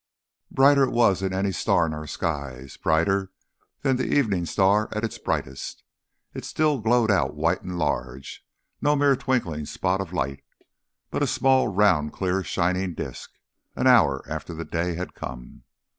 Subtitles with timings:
[0.49, 3.31] Brighter it was than any star in our skies; brighter
[3.83, 5.83] than the evening star at its brightest.
[6.33, 8.43] It still glowed out white and large,
[8.81, 10.41] no mere twinkling spot of light,
[11.11, 13.29] but a small round clear shining disc,
[13.75, 15.65] an hour after the day had come.